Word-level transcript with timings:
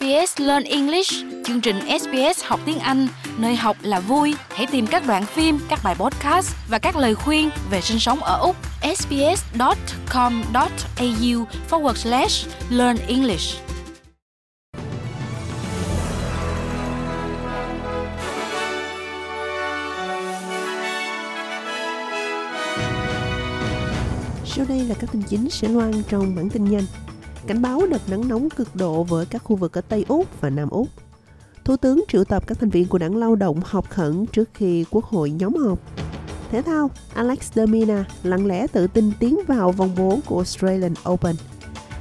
SBS 0.00 0.40
Learn 0.40 0.64
English, 0.64 1.12
chương 1.44 1.60
trình 1.60 1.76
SBS 2.00 2.44
học 2.44 2.60
tiếng 2.66 2.78
Anh, 2.78 3.08
nơi 3.38 3.56
học 3.56 3.76
là 3.82 4.00
vui. 4.00 4.34
Hãy 4.48 4.66
tìm 4.66 4.86
các 4.86 5.06
đoạn 5.06 5.26
phim, 5.26 5.58
các 5.68 5.78
bài 5.84 5.94
podcast 5.98 6.54
và 6.68 6.78
các 6.78 6.96
lời 6.96 7.14
khuyên 7.14 7.50
về 7.70 7.80
sinh 7.80 7.98
sống 7.98 8.18
ở 8.20 8.38
Úc. 8.38 8.56
sbs.com.au 8.96 9.44
forward 11.70 11.94
slash 11.94 12.48
learn 12.70 12.96
English. 13.08 13.60
Sau 24.44 24.64
đây 24.68 24.80
là 24.80 24.94
các 25.00 25.10
tin 25.12 25.22
chính 25.22 25.50
sẽ 25.50 25.68
loan 25.68 25.92
trong 26.08 26.34
bản 26.36 26.50
tin 26.50 26.64
nhanh. 26.64 27.03
Cảnh 27.46 27.62
báo 27.62 27.80
đợt 27.90 28.10
nắng 28.10 28.28
nóng 28.28 28.50
cực 28.50 28.76
độ 28.76 29.02
với 29.02 29.26
các 29.26 29.44
khu 29.44 29.56
vực 29.56 29.78
ở 29.78 29.80
Tây 29.80 30.04
Úc 30.08 30.40
và 30.40 30.50
Nam 30.50 30.70
Úc. 30.70 30.88
Thủ 31.64 31.76
tướng 31.76 32.04
triệu 32.08 32.24
tập 32.24 32.46
các 32.46 32.58
thành 32.60 32.70
viên 32.70 32.88
của 32.88 32.98
đảng 32.98 33.16
lao 33.16 33.36
động 33.36 33.60
họp 33.64 33.90
khẩn 33.90 34.26
trước 34.26 34.50
khi 34.54 34.84
quốc 34.90 35.04
hội 35.04 35.30
nhóm 35.30 35.54
họp. 35.54 35.78
Thể 36.50 36.62
thao, 36.62 36.90
Alex 37.14 37.52
de 37.52 37.66
Mina 37.66 38.04
lặng 38.22 38.46
lẽ 38.46 38.66
tự 38.66 38.86
tin 38.86 39.12
tiến 39.18 39.40
vào 39.46 39.72
vòng 39.72 39.94
4 39.96 40.20
của 40.26 40.36
Australian 40.36 40.94
Open. 41.08 41.36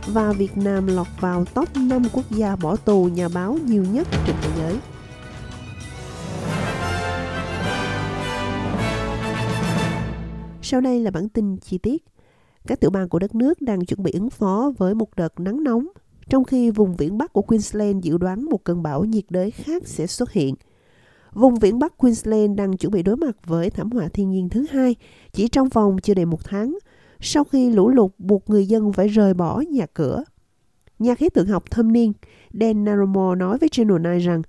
Và 0.08 0.32
Việt 0.32 0.58
Nam 0.58 0.88
lọt 0.88 1.08
vào 1.20 1.46
top 1.46 1.78
5 1.78 2.04
quốc 2.14 2.26
gia 2.30 2.56
bỏ 2.56 2.76
tù 2.76 3.04
nhà 3.06 3.28
báo 3.30 3.58
nhiều 3.66 3.84
nhất 3.84 4.08
trên 4.28 4.36
thế 4.42 4.50
giới. 4.58 4.78
Sau 10.62 10.82
đây 10.82 11.00
là 11.00 11.12
bản 11.12 11.30
tin 11.30 11.58
chi 11.58 11.78
tiết. 11.78 12.13
Các 12.68 12.80
tiểu 12.80 12.92
bang 12.92 13.10
của 13.10 13.20
đất 13.20 13.36
nước 13.36 13.62
đang 13.62 13.86
chuẩn 13.86 14.04
bị 14.04 14.12
ứng 14.12 14.30
phó 14.30 14.72
với 14.78 14.96
một 14.96 15.16
đợt 15.16 15.40
nắng 15.40 15.64
nóng, 15.64 15.88
trong 16.30 16.44
khi 16.44 16.72
vùng 16.72 16.96
viễn 16.96 17.18
Bắc 17.18 17.34
của 17.34 17.42
Queensland 17.42 18.04
dự 18.04 18.18
đoán 18.18 18.46
một 18.46 18.64
cơn 18.64 18.84
bão 18.84 19.04
nhiệt 19.04 19.24
đới 19.30 19.52
khác 19.52 19.88
sẽ 19.88 20.08
xuất 20.08 20.32
hiện. 20.32 20.56
Vùng 21.34 21.60
viễn 21.60 21.80
Bắc 21.80 21.98
Queensland 21.98 22.58
đang 22.58 22.78
chuẩn 22.78 22.92
bị 22.92 23.04
đối 23.04 23.18
mặt 23.18 23.38
với 23.46 23.70
thảm 23.70 23.92
họa 23.92 24.08
thiên 24.08 24.30
nhiên 24.30 24.50
thứ 24.50 24.66
hai 24.72 24.96
chỉ 25.34 25.48
trong 25.48 25.70
vòng 25.70 25.98
chưa 26.04 26.14
đầy 26.14 26.26
một 26.26 26.44
tháng, 26.44 26.78
sau 27.20 27.44
khi 27.44 27.70
lũ 27.70 27.90
lụt 27.90 28.12
buộc 28.18 28.50
người 28.50 28.68
dân 28.68 28.94
phải 28.94 29.08
rời 29.08 29.34
bỏ 29.34 29.62
nhà 29.70 29.86
cửa. 29.94 30.24
Nhà 31.00 31.16
khí 31.16 31.30
tượng 31.30 31.48
học 31.48 31.64
thâm 31.72 31.92
niên 31.92 32.14
Dan 32.54 32.84
Narumore 32.84 33.40
nói 33.40 33.58
với 33.58 33.70
Channel 33.70 33.98
9 34.04 34.18
rằng 34.18 34.42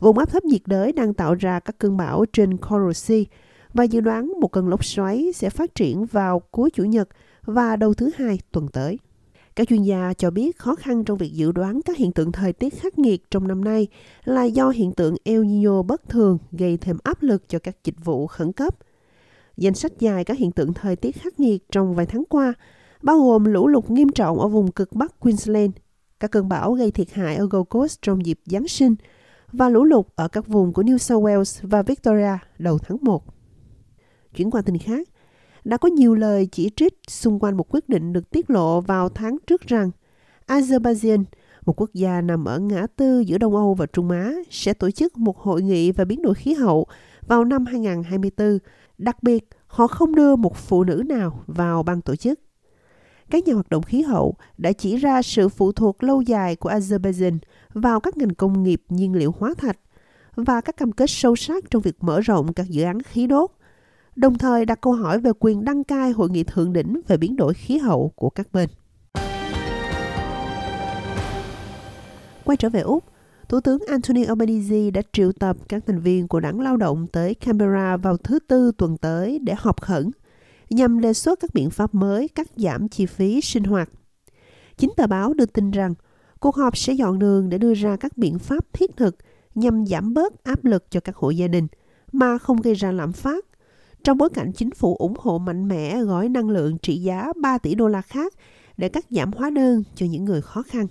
vùng 0.00 0.18
áp 0.18 0.30
thấp 0.30 0.44
nhiệt 0.44 0.62
đới 0.66 0.92
đang 0.92 1.14
tạo 1.14 1.34
ra 1.34 1.60
các 1.60 1.78
cơn 1.78 1.96
bão 1.96 2.24
trên 2.32 2.56
Coral 2.56 2.92
Sea 2.92 3.20
và 3.74 3.84
dự 3.84 4.00
đoán 4.00 4.32
một 4.40 4.48
cơn 4.48 4.68
lốc 4.68 4.84
xoáy 4.84 5.32
sẽ 5.34 5.50
phát 5.50 5.74
triển 5.74 6.04
vào 6.04 6.42
cuối 6.50 6.70
Chủ 6.70 6.84
nhật 6.84 7.08
và 7.46 7.76
đầu 7.76 7.94
thứ 7.94 8.10
hai 8.16 8.38
tuần 8.52 8.68
tới. 8.68 8.98
Các 9.56 9.68
chuyên 9.68 9.82
gia 9.82 10.12
cho 10.14 10.30
biết 10.30 10.58
khó 10.58 10.74
khăn 10.74 11.04
trong 11.04 11.18
việc 11.18 11.32
dự 11.32 11.52
đoán 11.52 11.80
các 11.82 11.96
hiện 11.96 12.12
tượng 12.12 12.32
thời 12.32 12.52
tiết 12.52 12.80
khắc 12.80 12.98
nghiệt 12.98 13.30
trong 13.30 13.48
năm 13.48 13.64
nay 13.64 13.86
là 14.24 14.44
do 14.44 14.68
hiện 14.68 14.92
tượng 14.92 15.16
El 15.24 15.44
Nino 15.44 15.82
bất 15.82 16.08
thường 16.08 16.38
gây 16.52 16.76
thêm 16.76 16.96
áp 17.02 17.22
lực 17.22 17.48
cho 17.48 17.58
các 17.58 17.76
dịch 17.84 18.04
vụ 18.04 18.26
khẩn 18.26 18.52
cấp. 18.52 18.76
Danh 19.56 19.74
sách 19.74 19.92
dài 19.98 20.24
các 20.24 20.38
hiện 20.38 20.52
tượng 20.52 20.74
thời 20.74 20.96
tiết 20.96 21.12
khắc 21.12 21.40
nghiệt 21.40 21.64
trong 21.70 21.94
vài 21.94 22.06
tháng 22.06 22.24
qua 22.28 22.54
bao 23.02 23.18
gồm 23.18 23.44
lũ 23.44 23.68
lụt 23.68 23.90
nghiêm 23.90 24.08
trọng 24.08 24.40
ở 24.40 24.48
vùng 24.48 24.72
cực 24.72 24.92
Bắc 24.92 25.20
Queensland, 25.20 25.72
các 26.20 26.30
cơn 26.30 26.48
bão 26.48 26.72
gây 26.72 26.90
thiệt 26.90 27.12
hại 27.12 27.36
ở 27.36 27.46
Gold 27.50 27.68
Coast 27.68 28.02
trong 28.02 28.26
dịp 28.26 28.40
Giáng 28.46 28.68
sinh 28.68 28.94
và 29.52 29.68
lũ 29.68 29.84
lụt 29.84 30.06
ở 30.14 30.28
các 30.28 30.46
vùng 30.46 30.72
của 30.72 30.82
New 30.82 30.98
South 30.98 31.24
Wales 31.24 31.68
và 31.68 31.82
Victoria 31.82 32.38
đầu 32.58 32.78
tháng 32.78 32.98
1. 33.00 33.24
Chuyển 34.36 34.50
qua 34.50 34.62
tin 34.62 34.78
khác, 34.78 35.08
đã 35.66 35.76
có 35.76 35.88
nhiều 35.88 36.14
lời 36.14 36.48
chỉ 36.52 36.70
trích 36.76 36.94
xung 37.08 37.38
quanh 37.38 37.56
một 37.56 37.74
quyết 37.74 37.88
định 37.88 38.12
được 38.12 38.30
tiết 38.30 38.50
lộ 38.50 38.80
vào 38.80 39.08
tháng 39.08 39.36
trước 39.46 39.62
rằng 39.62 39.90
Azerbaijan, 40.46 41.24
một 41.66 41.80
quốc 41.80 41.90
gia 41.94 42.20
nằm 42.20 42.44
ở 42.44 42.58
ngã 42.58 42.86
tư 42.96 43.20
giữa 43.20 43.38
Đông 43.38 43.56
Âu 43.56 43.74
và 43.74 43.86
Trung 43.86 44.10
Á, 44.10 44.32
sẽ 44.50 44.72
tổ 44.72 44.90
chức 44.90 45.18
một 45.18 45.38
hội 45.38 45.62
nghị 45.62 45.92
về 45.92 46.04
biến 46.04 46.22
đổi 46.22 46.34
khí 46.34 46.54
hậu 46.54 46.86
vào 47.26 47.44
năm 47.44 47.66
2024. 47.66 48.58
Đặc 48.98 49.22
biệt, 49.22 49.48
họ 49.66 49.86
không 49.86 50.14
đưa 50.14 50.36
một 50.36 50.56
phụ 50.56 50.84
nữ 50.84 51.02
nào 51.06 51.42
vào 51.46 51.82
ban 51.82 52.00
tổ 52.00 52.16
chức. 52.16 52.40
Các 53.30 53.44
nhà 53.44 53.54
hoạt 53.54 53.68
động 53.68 53.82
khí 53.82 54.02
hậu 54.02 54.34
đã 54.58 54.72
chỉ 54.72 54.96
ra 54.96 55.22
sự 55.22 55.48
phụ 55.48 55.72
thuộc 55.72 56.02
lâu 56.02 56.22
dài 56.22 56.56
của 56.56 56.70
Azerbaijan 56.70 57.38
vào 57.74 58.00
các 58.00 58.16
ngành 58.16 58.34
công 58.34 58.62
nghiệp 58.62 58.82
nhiên 58.88 59.14
liệu 59.14 59.34
hóa 59.38 59.54
thạch 59.58 59.78
và 60.34 60.60
các 60.60 60.76
cam 60.76 60.92
kết 60.92 61.10
sâu 61.10 61.36
sắc 61.36 61.64
trong 61.70 61.82
việc 61.82 61.96
mở 62.00 62.20
rộng 62.20 62.52
các 62.52 62.66
dự 62.68 62.82
án 62.82 63.02
khí 63.02 63.26
đốt 63.26 63.50
đồng 64.16 64.38
thời 64.38 64.64
đặt 64.64 64.80
câu 64.80 64.92
hỏi 64.92 65.20
về 65.20 65.30
quyền 65.40 65.64
đăng 65.64 65.84
cai 65.84 66.10
hội 66.10 66.30
nghị 66.30 66.44
thượng 66.44 66.72
đỉnh 66.72 67.00
về 67.08 67.16
biến 67.16 67.36
đổi 67.36 67.54
khí 67.54 67.78
hậu 67.78 68.12
của 68.14 68.30
các 68.30 68.48
bên. 68.52 68.68
Quay 72.44 72.56
trở 72.56 72.68
về 72.68 72.80
Úc, 72.80 73.04
Thủ 73.48 73.60
tướng 73.60 73.78
Anthony 73.88 74.24
Albanese 74.24 74.90
đã 74.90 75.02
triệu 75.12 75.32
tập 75.32 75.56
các 75.68 75.86
thành 75.86 76.00
viên 76.00 76.28
của 76.28 76.40
đảng 76.40 76.60
lao 76.60 76.76
động 76.76 77.06
tới 77.06 77.34
Canberra 77.34 77.96
vào 77.96 78.16
thứ 78.16 78.38
Tư 78.38 78.72
tuần 78.78 78.96
tới 78.96 79.38
để 79.38 79.54
họp 79.58 79.80
khẩn, 79.80 80.10
nhằm 80.70 81.00
đề 81.00 81.12
xuất 81.12 81.40
các 81.40 81.54
biện 81.54 81.70
pháp 81.70 81.94
mới 81.94 82.28
cắt 82.28 82.46
giảm 82.56 82.88
chi 82.88 83.06
phí 83.06 83.40
sinh 83.40 83.64
hoạt. 83.64 83.90
Chính 84.76 84.90
tờ 84.96 85.06
báo 85.06 85.34
đưa 85.34 85.46
tin 85.46 85.70
rằng 85.70 85.94
cuộc 86.40 86.56
họp 86.56 86.76
sẽ 86.76 86.92
dọn 86.92 87.18
đường 87.18 87.48
để 87.48 87.58
đưa 87.58 87.74
ra 87.74 87.96
các 87.96 88.18
biện 88.18 88.38
pháp 88.38 88.72
thiết 88.72 88.96
thực 88.96 89.16
nhằm 89.54 89.86
giảm 89.86 90.14
bớt 90.14 90.44
áp 90.44 90.64
lực 90.64 90.90
cho 90.90 91.00
các 91.00 91.16
hộ 91.16 91.30
gia 91.30 91.48
đình 91.48 91.66
mà 92.12 92.38
không 92.38 92.60
gây 92.60 92.74
ra 92.74 92.92
lạm 92.92 93.12
phát 93.12 93.44
trong 94.06 94.18
bối 94.18 94.28
cảnh 94.34 94.52
chính 94.52 94.70
phủ 94.70 94.96
ủng 94.96 95.14
hộ 95.18 95.38
mạnh 95.38 95.68
mẽ 95.68 96.02
gói 96.02 96.28
năng 96.28 96.50
lượng 96.50 96.78
trị 96.78 96.96
giá 96.96 97.32
3 97.42 97.58
tỷ 97.58 97.74
đô 97.74 97.88
la 97.88 98.02
khác 98.02 98.34
để 98.76 98.88
cắt 98.88 99.04
giảm 99.10 99.32
hóa 99.32 99.50
đơn 99.50 99.82
cho 99.94 100.06
những 100.06 100.24
người 100.24 100.42
khó 100.42 100.62
khăn. 100.62 100.86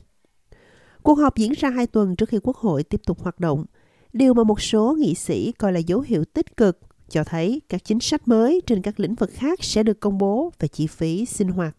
Cuộc 1.04 1.16
họp 1.16 1.38
diễn 1.38 1.52
ra 1.58 1.70
hai 1.70 1.88
tuần 1.88 2.16
trước 2.16 2.30
khi 2.30 2.40
Quốc 2.44 2.58
hội 2.58 2.84
tiếp 2.84 3.02
tục 3.06 3.22
hoạt 3.22 3.40
động, 3.40 3.66
điều 4.14 4.34
mà 4.34 4.44
một 4.44 4.62
số 4.62 4.96
nghị 5.00 5.16
sĩ 5.16 5.52
coi 5.52 5.74
là 5.74 5.80
dấu 5.80 6.00
hiệu 6.00 6.26
tích 6.26 6.58
cực 6.58 6.80
cho 7.10 7.24
thấy 7.24 7.62
các 7.70 7.84
chính 7.84 8.00
sách 8.00 8.28
mới 8.28 8.62
trên 8.66 8.82
các 8.82 9.00
lĩnh 9.00 9.16
vực 9.16 9.32
khác 9.34 9.64
sẽ 9.64 9.84
được 9.84 10.00
công 10.00 10.18
bố 10.18 10.52
về 10.60 10.68
chi 10.68 10.88
phí 10.88 11.26
sinh 11.26 11.48
hoạt. 11.48 11.76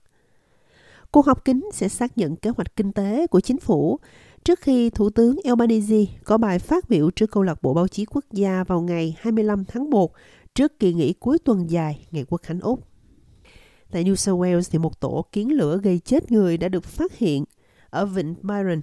Cuộc 1.11 1.27
họp 1.27 1.45
kín 1.45 1.69
sẽ 1.73 1.89
xác 1.89 2.19
nhận 2.19 2.37
kế 2.37 2.51
hoạch 2.51 2.77
kinh 2.77 2.93
tế 2.93 3.27
của 3.27 3.41
chính 3.41 3.59
phủ 3.59 3.99
trước 4.45 4.61
khi 4.61 4.91
Thủ 4.91 5.11
tướng 5.11 5.37
Albanese 5.45 6.05
có 6.25 6.39
bài 6.39 6.59
phát 6.59 6.89
biểu 6.89 7.11
trước 7.11 7.31
câu 7.31 7.43
lạc 7.43 7.63
bộ 7.63 7.75
báo 7.75 7.89
chí 7.89 8.05
quốc 8.05 8.25
gia 8.33 8.65
vào 8.65 8.81
ngày 8.81 9.17
25 9.19 9.65
tháng 9.65 9.91
1 9.91 10.13
trước 10.57 10.79
kỳ 10.79 10.93
nghỉ 10.93 11.13
cuối 11.13 11.39
tuần 11.39 11.71
dài 11.71 12.07
ngày 12.11 12.25
quốc 12.29 12.43
khánh 12.43 12.61
Úc. 12.61 12.89
Tại 13.91 14.05
New 14.05 14.15
South 14.15 14.41
Wales 14.41 14.69
thì 14.71 14.79
một 14.79 15.01
tổ 15.01 15.27
kiến 15.33 15.53
lửa 15.53 15.79
gây 15.83 15.99
chết 15.99 16.33
người 16.33 16.57
đã 16.57 16.69
được 16.69 16.85
phát 16.85 17.19
hiện 17.19 17.45
ở 17.91 18.07
vịnh 18.07 18.35
Byron. 18.43 18.81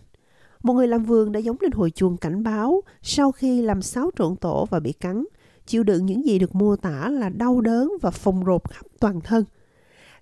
Một 0.63 0.73
người 0.73 0.87
làm 0.87 1.03
vườn 1.03 1.31
đã 1.31 1.39
giống 1.39 1.57
lên 1.61 1.71
hồi 1.71 1.91
chuông 1.91 2.17
cảnh 2.17 2.43
báo 2.43 2.81
sau 3.01 3.31
khi 3.31 3.61
làm 3.61 3.81
xáo 3.81 4.11
trộn 4.17 4.35
tổ 4.35 4.65
và 4.69 4.79
bị 4.79 4.93
cắn, 4.93 5.25
chịu 5.65 5.83
đựng 5.83 6.05
những 6.05 6.25
gì 6.25 6.39
được 6.39 6.55
mô 6.55 6.75
tả 6.75 7.09
là 7.09 7.29
đau 7.29 7.61
đớn 7.61 7.91
và 8.01 8.11
phồng 8.11 8.43
rộp 8.43 8.71
khắp 8.71 8.85
toàn 8.99 9.21
thân. 9.21 9.45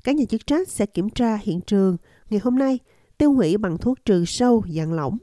Các 0.03 0.15
nhà 0.15 0.25
chức 0.25 0.47
trách 0.47 0.67
sẽ 0.67 0.85
kiểm 0.85 1.09
tra 1.09 1.35
hiện 1.35 1.61
trường 1.61 1.97
ngày 2.29 2.39
hôm 2.43 2.55
nay, 2.55 2.79
tiêu 3.17 3.33
hủy 3.33 3.57
bằng 3.57 3.77
thuốc 3.77 4.05
trừ 4.05 4.25
sâu 4.25 4.63
dạng 4.75 4.93
lỏng. 4.93 5.17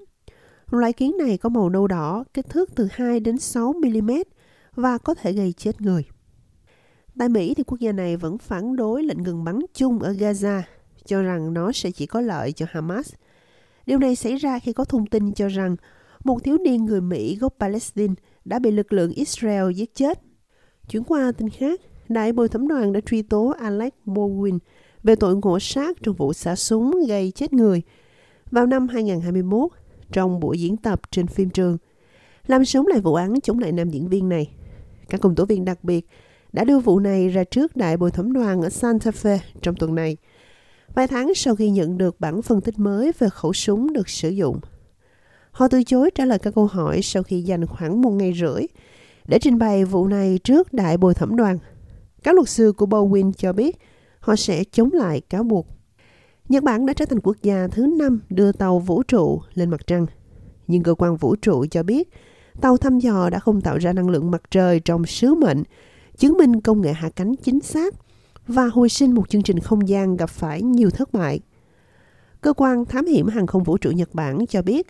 Loại 0.71 0.93
kiến 0.93 1.17
này 1.19 1.39
có 1.39 1.49
màu 1.49 1.69
nâu 1.69 1.87
đỏ, 1.87 2.25
kích 2.35 2.49
thước 2.49 2.71
từ 2.75 2.89
2 2.93 3.21
đến 3.21 3.39
6 3.39 3.73
mm 3.73 4.11
và 4.75 4.99
có 4.99 5.15
thể 5.15 5.33
gây 5.33 5.53
chết 5.53 5.81
người. 5.81 6.05
Tại 7.19 7.29
Mỹ 7.29 7.55
thì 7.55 7.63
quốc 7.63 7.81
gia 7.81 7.93
này 7.93 8.17
vẫn 8.17 8.39
phản 8.39 8.77
đối 8.77 9.03
lệnh 9.03 9.23
ngừng 9.23 9.45
bắn 9.45 9.59
chung 9.75 9.99
ở 9.99 10.13
Gaza, 10.13 10.63
cho 11.07 11.23
rằng 11.23 11.55
nó 11.55 11.73
sẽ 11.73 11.91
chỉ 11.91 12.07
có 12.07 12.21
lợi 12.21 12.53
cho 12.53 12.67
Hamas. 12.69 13.13
Điều 13.87 13.99
này 13.99 14.17
xảy 14.17 14.37
ra 14.37 14.59
khi 14.59 14.73
có 14.73 14.85
thông 14.85 15.07
tin 15.07 15.33
cho 15.33 15.49
rằng 15.49 15.77
một 16.25 16.45
thiếu 16.45 16.59
niên 16.59 16.85
người 16.85 17.01
Mỹ 17.01 17.37
gốc 17.37 17.55
Palestine 17.61 18.15
đã 18.45 18.59
bị 18.59 18.71
lực 18.71 18.93
lượng 18.93 19.11
Israel 19.11 19.73
giết 19.73 19.95
chết. 19.95 20.21
Chuyển 20.91 21.05
qua 21.05 21.33
tin 21.33 21.49
khác, 21.49 21.81
Đại 22.09 22.33
bồi 22.33 22.49
thẩm 22.49 22.69
đoàn 22.69 22.93
đã 22.93 23.01
truy 23.01 23.23
tố 23.23 23.55
Alex 23.61 23.93
Baldwin 24.07 24.59
về 25.03 25.17
tội 25.17 25.37
ngộ 25.37 25.59
sát 25.61 25.97
trong 26.03 26.15
vụ 26.15 26.33
xả 26.33 26.57
súng 26.57 26.93
gây 27.09 27.31
chết 27.31 27.53
người 27.53 27.83
vào 28.51 28.67
năm 28.67 28.89
2021 28.89 29.71
trong 30.13 30.41
buổi 30.41 30.61
diễn 30.61 30.77
tập 30.77 31.01
trên 31.11 31.27
phim 31.27 31.51
trường. 31.51 31.77
Làm 32.47 32.65
sống 32.65 32.87
lại 32.87 33.01
vụ 33.01 33.15
án 33.15 33.41
chống 33.41 33.59
lại 33.59 33.73
nam 33.73 33.91
diễn 33.91 34.09
viên 34.09 34.29
này. 34.29 34.51
Các 35.09 35.21
công 35.21 35.35
tố 35.35 35.45
viên 35.45 35.65
đặc 35.65 35.85
biệt 35.85 36.07
đã 36.53 36.65
đưa 36.65 36.79
vụ 36.79 36.99
này 36.99 37.29
ra 37.29 37.45
trước 37.45 37.77
đại 37.77 37.97
bồi 37.97 38.11
thẩm 38.11 38.33
đoàn 38.33 38.63
ở 38.63 38.69
Santa 38.69 39.11
Fe 39.11 39.39
trong 39.63 39.75
tuần 39.75 39.95
này, 39.95 40.17
vài 40.95 41.07
tháng 41.07 41.35
sau 41.35 41.57
khi 41.57 41.71
nhận 41.71 41.99
được 41.99 42.21
bản 42.21 42.43
phân 42.43 42.61
tích 42.61 42.79
mới 42.79 43.13
về 43.19 43.29
khẩu 43.29 43.53
súng 43.53 43.93
được 43.93 44.09
sử 44.09 44.29
dụng. 44.29 44.61
Họ 45.51 45.69
từ 45.69 45.85
chối 45.85 46.11
trả 46.15 46.25
lời 46.25 46.39
các 46.39 46.55
câu 46.55 46.67
hỏi 46.67 47.03
sau 47.03 47.23
khi 47.23 47.43
dành 47.43 47.67
khoảng 47.67 48.03
một 48.03 48.11
ngày 48.11 48.33
rưỡi 48.41 48.63
để 49.29 49.39
trình 49.39 49.59
bày 49.59 49.85
vụ 49.85 50.07
này 50.07 50.39
trước 50.45 50.73
đại 50.73 50.97
bồi 50.97 51.15
thẩm 51.15 51.37
đoàn. 51.37 51.59
Các 52.23 52.35
luật 52.35 52.49
sư 52.49 52.73
của 52.77 52.87
Bowen 52.87 53.33
cho 53.33 53.53
biết 53.53 53.77
họ 54.21 54.37
sẽ 54.37 54.65
chống 54.65 54.93
lại 54.93 55.21
cáo 55.21 55.43
buộc. 55.43 55.67
Nhật 56.49 56.65
Bản 56.65 56.87
đã 56.87 56.93
trở 56.93 57.05
thành 57.05 57.21
quốc 57.21 57.37
gia 57.43 57.69
thứ 57.69 57.87
năm 57.99 58.21
đưa 58.29 58.53
tàu 58.53 58.79
vũ 58.79 59.03
trụ 59.03 59.41
lên 59.55 59.71
mặt 59.71 59.87
trăng. 59.87 60.07
Nhưng 60.67 60.83
cơ 60.83 60.95
quan 60.95 61.17
vũ 61.17 61.37
trụ 61.37 61.67
cho 61.71 61.83
biết 61.83 62.09
tàu 62.61 62.77
thăm 62.77 62.99
dò 62.99 63.31
đã 63.31 63.39
không 63.39 63.61
tạo 63.61 63.79
ra 63.79 63.93
năng 63.93 64.11
lượng 64.11 64.31
mặt 64.31 64.43
trời 64.51 64.81
trong 64.81 65.07
sứ 65.07 65.35
mệnh 65.35 65.63
chứng 66.19 66.37
minh 66.37 66.61
công 66.61 66.81
nghệ 66.81 66.93
hạ 66.93 67.11
cánh 67.17 67.37
chính 67.37 67.61
xác 67.61 67.95
và 68.47 68.67
hồi 68.67 68.89
sinh 68.89 69.15
một 69.15 69.29
chương 69.29 69.43
trình 69.43 69.59
không 69.59 69.89
gian 69.89 70.17
gặp 70.17 70.31
phải 70.31 70.63
nhiều 70.63 70.91
thất 70.91 71.13
bại. 71.13 71.41
Cơ 72.41 72.53
quan 72.53 72.85
thám 72.85 73.07
hiểm 73.07 73.29
hàng 73.29 73.47
không 73.47 73.63
vũ 73.63 73.79
trụ 73.79 73.91
Nhật 73.91 74.15
Bản 74.15 74.47
cho 74.47 74.63
biết 74.63 74.87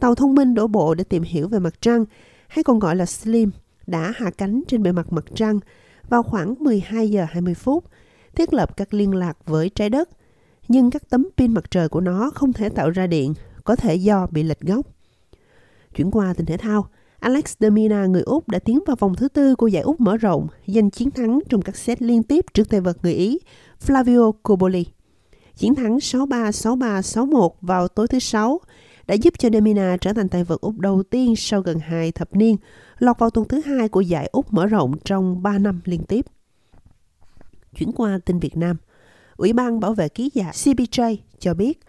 tàu 0.00 0.14
thông 0.14 0.34
minh 0.34 0.54
đổ 0.54 0.66
bộ 0.66 0.94
để 0.94 1.04
tìm 1.04 1.22
hiểu 1.22 1.48
về 1.48 1.58
mặt 1.58 1.74
trăng, 1.80 2.04
hay 2.48 2.64
còn 2.64 2.78
gọi 2.78 2.96
là 2.96 3.06
SLIM, 3.06 3.50
đã 3.86 4.12
hạ 4.16 4.30
cánh 4.30 4.62
trên 4.68 4.82
bề 4.82 4.92
mặt 4.92 5.12
mặt 5.12 5.24
trăng 5.34 5.60
vào 6.08 6.22
khoảng 6.22 6.54
12 6.58 7.10
giờ 7.10 7.26
20 7.30 7.54
phút, 7.54 7.84
thiết 8.34 8.52
lập 8.52 8.76
các 8.76 8.94
liên 8.94 9.14
lạc 9.14 9.38
với 9.46 9.68
trái 9.68 9.90
đất. 9.90 10.08
Nhưng 10.68 10.90
các 10.90 11.10
tấm 11.10 11.28
pin 11.36 11.54
mặt 11.54 11.70
trời 11.70 11.88
của 11.88 12.00
nó 12.00 12.30
không 12.34 12.52
thể 12.52 12.68
tạo 12.68 12.90
ra 12.90 13.06
điện, 13.06 13.34
có 13.64 13.76
thể 13.76 13.94
do 13.94 14.26
bị 14.30 14.42
lệch 14.42 14.60
góc. 14.60 14.86
Chuyển 15.96 16.10
qua 16.10 16.34
tình 16.36 16.46
thể 16.46 16.56
thao, 16.56 16.86
Alex 17.22 17.54
de 17.60 17.70
Mina, 17.70 18.06
người 18.06 18.22
Úc 18.22 18.48
đã 18.48 18.58
tiến 18.58 18.78
vào 18.86 18.96
vòng 18.96 19.14
thứ 19.14 19.28
tư 19.28 19.54
của 19.54 19.66
giải 19.66 19.82
Úc 19.82 20.00
mở 20.00 20.16
rộng, 20.16 20.46
giành 20.66 20.90
chiến 20.90 21.10
thắng 21.10 21.38
trong 21.48 21.62
các 21.62 21.76
set 21.76 22.02
liên 22.02 22.22
tiếp 22.22 22.44
trước 22.54 22.68
tay 22.68 22.80
vật 22.80 22.98
người 23.02 23.14
Ý 23.14 23.38
Flavio 23.86 24.32
Coboli. 24.32 24.86
Chiến 25.56 25.74
thắng 25.74 25.96
6-3, 25.96 26.26
6-3, 26.50 27.00
6-1 27.00 27.50
vào 27.60 27.88
tối 27.88 28.08
thứ 28.08 28.18
Sáu 28.18 28.60
đã 29.06 29.14
giúp 29.14 29.34
cho 29.38 29.50
Demina 29.52 29.96
trở 30.00 30.12
thành 30.12 30.28
tay 30.28 30.44
vợt 30.44 30.60
Úc 30.60 30.78
đầu 30.78 31.02
tiên 31.02 31.36
sau 31.36 31.60
gần 31.60 31.78
hai 31.78 32.12
thập 32.12 32.36
niên, 32.36 32.56
lọt 32.98 33.18
vào 33.18 33.30
tuần 33.30 33.48
thứ 33.48 33.60
hai 33.60 33.88
của 33.88 34.00
giải 34.00 34.28
Úc 34.32 34.52
mở 34.52 34.66
rộng 34.66 34.94
trong 35.04 35.42
3 35.42 35.58
năm 35.58 35.80
liên 35.84 36.04
tiếp. 36.04 36.26
Chuyển 37.78 37.92
qua 37.92 38.18
tin 38.24 38.38
Việt 38.38 38.56
Nam, 38.56 38.76
Ủy 39.36 39.52
ban 39.52 39.80
bảo 39.80 39.94
vệ 39.94 40.08
ký 40.08 40.30
giả 40.34 40.50
CBJ 40.50 41.16
cho 41.38 41.54
biết 41.54 41.80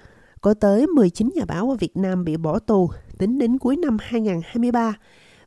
có 0.42 0.54
tới 0.54 0.88
19 0.88 1.30
nhà 1.36 1.46
báo 1.46 1.70
ở 1.70 1.76
Việt 1.76 1.98
Nam 1.98 2.26
bị 2.26 2.38
bỏ 2.38 2.60
tù 2.60 2.90
tính 3.18 3.40
đến 3.40 3.58
cuối 3.58 3.78
năm 3.78 3.98
2023 4.02 4.94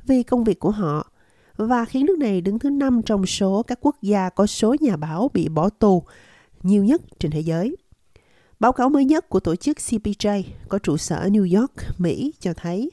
vì 0.06 0.22
công 0.22 0.44
việc 0.44 0.60
của 0.60 0.70
họ 0.70 1.10
và 1.56 1.84
khiến 1.84 2.06
nước 2.06 2.18
này 2.18 2.40
đứng 2.40 2.58
thứ 2.58 2.70
năm 2.70 3.02
trong 3.02 3.26
số 3.26 3.62
các 3.62 3.78
quốc 3.80 3.96
gia 4.02 4.28
có 4.28 4.46
số 4.46 4.76
nhà 4.80 4.96
báo 4.96 5.30
bị 5.34 5.48
bỏ 5.48 5.68
tù 5.68 6.02
nhiều 6.62 6.84
nhất 6.84 7.02
trên 7.18 7.30
thế 7.30 7.40
giới. 7.40 7.76
Báo 8.60 8.72
cáo 8.72 8.88
mới 8.88 9.04
nhất 9.04 9.28
của 9.28 9.40
tổ 9.40 9.56
chức 9.56 9.76
CPJ 9.76 10.42
có 10.68 10.78
trụ 10.78 10.96
sở 10.96 11.16
ở 11.16 11.28
New 11.28 11.60
York, 11.60 11.72
Mỹ 11.98 12.32
cho 12.40 12.52
thấy 12.54 12.90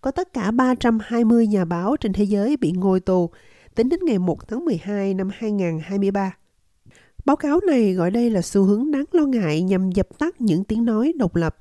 có 0.00 0.10
tất 0.10 0.32
cả 0.32 0.50
320 0.50 1.46
nhà 1.46 1.64
báo 1.64 1.96
trên 1.96 2.12
thế 2.12 2.24
giới 2.24 2.56
bị 2.56 2.72
ngồi 2.72 3.00
tù 3.00 3.30
tính 3.74 3.88
đến 3.88 4.00
ngày 4.04 4.18
1 4.18 4.48
tháng 4.48 4.64
12 4.64 5.14
năm 5.14 5.30
2023. 5.32 6.36
Báo 7.24 7.36
cáo 7.36 7.60
này 7.66 7.92
gọi 7.92 8.10
đây 8.10 8.30
là 8.30 8.42
xu 8.42 8.62
hướng 8.62 8.90
đáng 8.90 9.04
lo 9.12 9.26
ngại 9.26 9.62
nhằm 9.62 9.90
dập 9.90 10.18
tắt 10.18 10.40
những 10.40 10.64
tiếng 10.64 10.84
nói 10.84 11.12
độc 11.16 11.36
lập. 11.36 11.56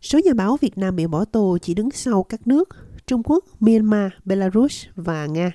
Số 0.00 0.18
nhà 0.24 0.32
báo 0.34 0.56
Việt 0.60 0.78
Nam 0.78 0.96
bị 0.96 1.06
bỏ 1.06 1.24
tù 1.24 1.58
chỉ 1.58 1.74
đứng 1.74 1.90
sau 1.90 2.22
các 2.22 2.46
nước 2.46 2.68
Trung 3.06 3.22
Quốc, 3.24 3.44
Myanmar, 3.60 4.12
Belarus 4.24 4.84
và 4.96 5.26
Nga. 5.26 5.52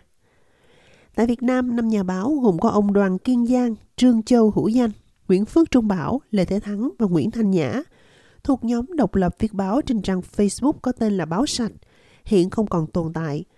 Tại 1.15 1.27
Việt 1.27 1.44
Nam, 1.44 1.75
năm 1.75 1.88
nhà 1.88 2.03
báo 2.03 2.30
gồm 2.44 2.59
có 2.59 2.69
ông 2.69 2.94
Đoàn 2.94 3.18
Kiên 3.18 3.45
Giang, 3.45 3.75
Trương 3.95 4.24
Châu 4.24 4.51
Hữu 4.56 4.68
Danh, 4.68 4.92
Nguyễn 5.27 5.45
Phước 5.45 5.71
Trung 5.71 5.88
Bảo, 5.88 6.21
Lê 6.31 6.45
Thế 6.45 6.59
Thắng 6.59 6.89
và 7.00 7.07
Nguyễn 7.07 7.31
Thanh 7.31 7.51
Nhã, 7.51 7.81
thuộc 8.44 8.63
nhóm 8.63 8.86
độc 8.95 9.15
lập 9.15 9.36
viết 9.39 9.53
báo 9.53 9.81
trên 9.81 10.01
trang 10.01 10.21
Facebook 10.36 10.74
có 10.81 10.92
tên 10.92 11.18
là 11.18 11.25
Báo 11.25 11.45
Sạch, 11.45 11.71
hiện 12.25 12.50
không 12.50 12.68
còn 12.68 12.88
tồn 12.88 13.13
tại– 13.13 13.44